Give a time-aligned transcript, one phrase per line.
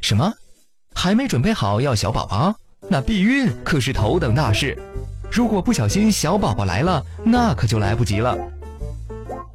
[0.00, 0.32] 什么？
[0.94, 2.54] 还没准备好要小宝宝？
[2.88, 4.76] 那避孕可是头等大事。
[5.30, 8.36] 如果不小心小宝宝来了，那可就来不及了。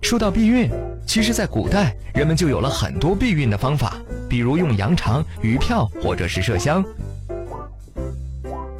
[0.01, 0.69] 说到避孕，
[1.07, 3.97] 其实，在古代人们就有了很多避孕的方法，
[4.29, 6.83] 比如用羊肠、鱼票或者是麝香。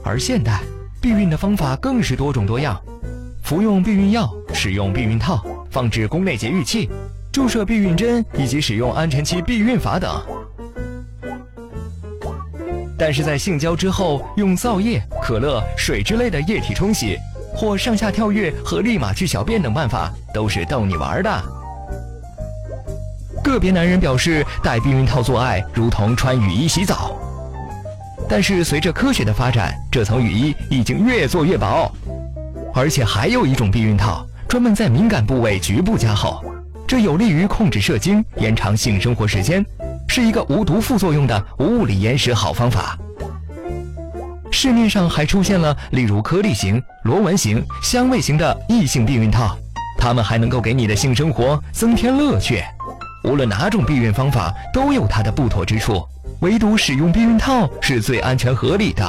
[0.04, 0.62] 而现代
[1.02, 2.80] 避孕的方法更是多种多样，
[3.42, 6.90] 服用避孕药、使用避孕套、放置宫内节育器、
[7.32, 10.22] 注射避孕针以及使用安全期避孕法等。
[13.06, 17.18] 但是在性交之后，用皂液、可乐、水之类的液体冲洗，
[17.54, 21.44] 或上下跳跃和立马去小便等办法，都是逗你玩的。
[23.44, 27.14] 个别男人表示，戴避孕套做爱如同穿雨衣洗澡。
[28.30, 31.92] 但是随着科学的发展，这层雨衣已经越做越薄。
[32.74, 36.42] 而且还有一种避孕套，专门在敏感部位局部加厚，
[36.88, 39.62] 这有利于控制射精，延长性生活时间。
[40.16, 42.96] 是一个无毒副作用的无物理延时好方法。
[44.52, 49.58] 市面上还出现了例如颗粒型、螺纹型、香味型的异性避孕套，
[49.98, 52.64] 它们还能够给你的性生活增添乐趣。
[53.24, 56.08] 无论哪种避孕方法都有它的不妥之处，
[56.42, 59.04] 唯独使用避孕套是最安全合理的。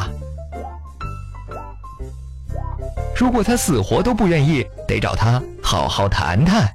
[3.14, 6.66] 如果他死活都不愿意，得找他好好谈谈。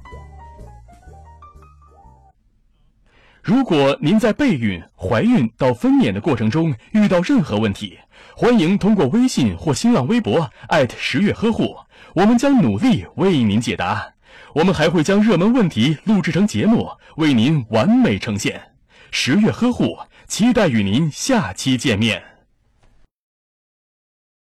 [3.42, 7.98] 如果您在备孕、怀孕到分娩的过程中遇到任何问题，
[8.36, 11.76] 欢迎通过微信或新浪微博艾特十月呵护，
[12.14, 14.12] 我们将努力为您解答。
[14.54, 18.60] 我们还会将热门问题录制成节目，为您完美呈现。
[19.10, 22.22] 十月呵护，期待与您下期见面。